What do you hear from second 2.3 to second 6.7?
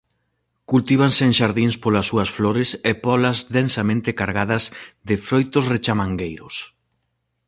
flores e pólas densamente cargadas de froitos rechamangueiros.